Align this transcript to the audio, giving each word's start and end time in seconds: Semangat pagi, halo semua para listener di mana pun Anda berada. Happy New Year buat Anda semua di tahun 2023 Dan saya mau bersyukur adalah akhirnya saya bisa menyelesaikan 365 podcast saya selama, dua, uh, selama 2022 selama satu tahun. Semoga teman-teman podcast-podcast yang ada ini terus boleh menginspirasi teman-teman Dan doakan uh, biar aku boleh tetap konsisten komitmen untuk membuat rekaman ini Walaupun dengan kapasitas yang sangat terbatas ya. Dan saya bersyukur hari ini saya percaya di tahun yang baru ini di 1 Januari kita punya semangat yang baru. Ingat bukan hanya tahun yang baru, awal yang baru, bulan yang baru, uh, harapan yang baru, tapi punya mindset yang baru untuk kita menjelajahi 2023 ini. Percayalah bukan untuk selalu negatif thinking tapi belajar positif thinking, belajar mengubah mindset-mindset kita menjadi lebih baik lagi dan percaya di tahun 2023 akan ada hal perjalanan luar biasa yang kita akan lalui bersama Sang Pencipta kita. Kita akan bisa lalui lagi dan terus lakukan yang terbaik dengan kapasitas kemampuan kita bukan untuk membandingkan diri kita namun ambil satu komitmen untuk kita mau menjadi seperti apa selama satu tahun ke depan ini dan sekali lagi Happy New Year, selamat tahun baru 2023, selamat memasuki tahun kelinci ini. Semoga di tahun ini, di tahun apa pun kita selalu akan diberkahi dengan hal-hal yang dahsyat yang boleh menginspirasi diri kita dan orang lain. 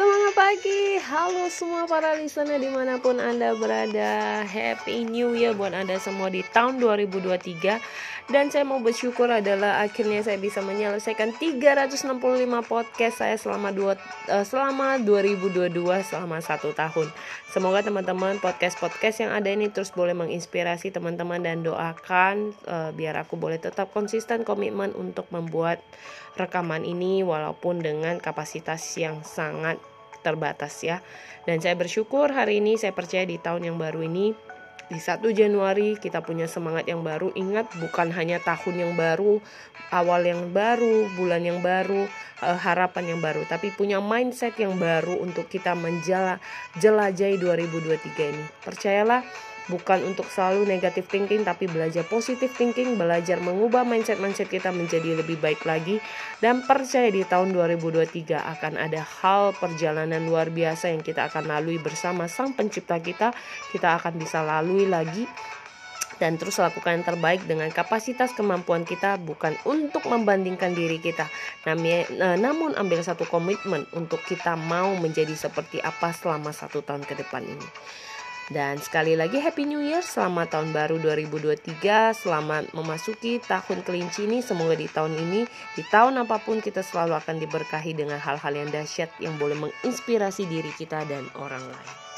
Semangat 0.00 0.32
pagi, 0.32 0.96
halo 0.96 1.52
semua 1.52 1.84
para 1.84 2.16
listener 2.16 2.56
di 2.56 2.72
mana 2.72 2.96
pun 2.96 3.20
Anda 3.20 3.52
berada. 3.52 4.40
Happy 4.48 5.04
New 5.04 5.36
Year 5.36 5.52
buat 5.52 5.76
Anda 5.76 6.00
semua 6.00 6.32
di 6.32 6.40
tahun 6.40 6.80
2023 6.80 7.76
Dan 8.32 8.48
saya 8.48 8.64
mau 8.64 8.80
bersyukur 8.80 9.28
adalah 9.28 9.84
akhirnya 9.84 10.24
saya 10.24 10.40
bisa 10.40 10.64
menyelesaikan 10.64 11.36
365 11.36 12.16
podcast 12.64 13.20
saya 13.20 13.36
selama, 13.36 13.76
dua, 13.76 14.00
uh, 14.32 14.40
selama 14.40 14.96
2022 15.04 15.68
selama 16.08 16.40
satu 16.40 16.72
tahun. 16.72 17.12
Semoga 17.52 17.84
teman-teman 17.84 18.40
podcast-podcast 18.40 19.28
yang 19.28 19.36
ada 19.36 19.52
ini 19.52 19.68
terus 19.68 19.92
boleh 19.92 20.16
menginspirasi 20.16 20.96
teman-teman 20.96 21.44
Dan 21.44 21.60
doakan 21.60 22.56
uh, 22.64 22.88
biar 22.96 23.20
aku 23.20 23.36
boleh 23.36 23.60
tetap 23.60 23.92
konsisten 23.92 24.48
komitmen 24.48 24.96
untuk 24.96 25.28
membuat 25.28 25.84
rekaman 26.40 26.88
ini 26.88 27.20
Walaupun 27.20 27.84
dengan 27.84 28.16
kapasitas 28.16 28.80
yang 28.96 29.20
sangat 29.26 29.89
terbatas 30.20 30.80
ya. 30.84 31.00
Dan 31.48 31.60
saya 31.60 31.74
bersyukur 31.76 32.30
hari 32.30 32.60
ini 32.60 32.76
saya 32.76 32.92
percaya 32.92 33.24
di 33.24 33.40
tahun 33.40 33.72
yang 33.72 33.76
baru 33.80 34.04
ini 34.04 34.36
di 34.90 34.98
1 34.98 35.22
Januari 35.30 35.94
kita 35.94 36.18
punya 36.18 36.50
semangat 36.50 36.90
yang 36.90 37.06
baru. 37.06 37.30
Ingat 37.38 37.70
bukan 37.78 38.10
hanya 38.10 38.42
tahun 38.42 38.74
yang 38.74 38.92
baru, 38.98 39.38
awal 39.94 40.26
yang 40.26 40.50
baru, 40.50 41.06
bulan 41.14 41.46
yang 41.46 41.62
baru, 41.62 42.10
uh, 42.42 42.58
harapan 42.58 43.14
yang 43.14 43.20
baru, 43.22 43.46
tapi 43.46 43.70
punya 43.70 44.02
mindset 44.02 44.58
yang 44.58 44.74
baru 44.82 45.22
untuk 45.22 45.46
kita 45.46 45.78
menjelajahi 45.78 47.38
2023 47.38 48.34
ini. 48.34 48.44
Percayalah 48.66 49.22
bukan 49.70 50.02
untuk 50.02 50.26
selalu 50.26 50.66
negatif 50.66 51.06
thinking 51.06 51.46
tapi 51.46 51.70
belajar 51.70 52.02
positif 52.04 52.50
thinking, 52.58 52.98
belajar 52.98 53.38
mengubah 53.38 53.86
mindset-mindset 53.86 54.50
kita 54.50 54.74
menjadi 54.74 55.22
lebih 55.22 55.38
baik 55.38 55.62
lagi 55.62 56.02
dan 56.42 56.66
percaya 56.66 57.08
di 57.08 57.22
tahun 57.22 57.54
2023 57.54 58.34
akan 58.34 58.72
ada 58.74 59.06
hal 59.22 59.54
perjalanan 59.54 60.26
luar 60.26 60.50
biasa 60.50 60.90
yang 60.90 61.00
kita 61.06 61.30
akan 61.30 61.46
lalui 61.46 61.78
bersama 61.78 62.26
Sang 62.26 62.52
Pencipta 62.52 62.98
kita. 62.98 63.30
Kita 63.70 63.96
akan 63.96 64.18
bisa 64.18 64.42
lalui 64.42 64.90
lagi 64.90 65.24
dan 66.20 66.36
terus 66.36 66.60
lakukan 66.60 67.00
yang 67.00 67.06
terbaik 67.08 67.40
dengan 67.48 67.72
kapasitas 67.72 68.36
kemampuan 68.36 68.84
kita 68.84 69.16
bukan 69.16 69.56
untuk 69.64 70.04
membandingkan 70.04 70.76
diri 70.76 71.00
kita 71.00 71.24
namun 72.36 72.76
ambil 72.76 73.00
satu 73.00 73.24
komitmen 73.24 73.88
untuk 73.96 74.20
kita 74.28 74.54
mau 74.54 74.92
menjadi 75.00 75.32
seperti 75.32 75.80
apa 75.80 76.12
selama 76.12 76.52
satu 76.52 76.84
tahun 76.84 77.08
ke 77.08 77.24
depan 77.24 77.40
ini 77.48 77.68
dan 78.50 78.82
sekali 78.82 79.14
lagi 79.14 79.38
Happy 79.38 79.62
New 79.62 79.78
Year, 79.78 80.02
selamat 80.02 80.58
tahun 80.58 80.74
baru 80.74 80.98
2023, 80.98 81.70
selamat 82.18 82.74
memasuki 82.74 83.38
tahun 83.38 83.86
kelinci 83.86 84.26
ini. 84.26 84.42
Semoga 84.42 84.74
di 84.74 84.90
tahun 84.90 85.14
ini, 85.14 85.46
di 85.78 85.82
tahun 85.86 86.26
apa 86.26 86.42
pun 86.42 86.58
kita 86.58 86.82
selalu 86.82 87.14
akan 87.14 87.38
diberkahi 87.38 87.94
dengan 87.94 88.18
hal-hal 88.18 88.50
yang 88.50 88.66
dahsyat 88.74 89.14
yang 89.22 89.38
boleh 89.38 89.54
menginspirasi 89.54 90.50
diri 90.50 90.74
kita 90.74 91.06
dan 91.06 91.30
orang 91.38 91.62
lain. 91.62 92.09